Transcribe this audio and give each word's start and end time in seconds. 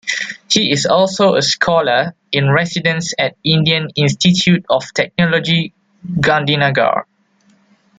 He 0.49 0.71
is 0.71 0.87
also 0.87 1.35
a 1.35 1.43
scholar 1.43 2.15
in 2.31 2.49
residence 2.49 3.13
at 3.19 3.37
Indian 3.43 3.87
Institute 3.95 4.65
of 4.67 4.83
Technology 4.95 5.75
Gandhinagar. 6.09 7.03